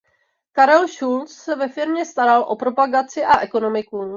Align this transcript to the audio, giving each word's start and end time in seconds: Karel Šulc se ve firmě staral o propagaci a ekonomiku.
Karel 0.53 0.87
Šulc 0.87 1.33
se 1.33 1.55
ve 1.55 1.67
firmě 1.67 2.05
staral 2.05 2.41
o 2.43 2.55
propagaci 2.55 3.23
a 3.25 3.39
ekonomiku. 3.39 4.09